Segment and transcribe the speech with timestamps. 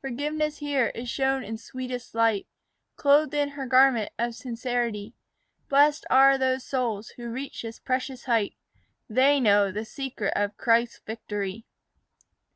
[0.00, 2.48] Forgiveness here is shown in sweetest light,
[2.96, 5.14] Clothed in her garment of sincerity.
[5.68, 8.56] Blest are those souls who reach this precious height;
[9.08, 11.64] They know the secret of Christ's victory.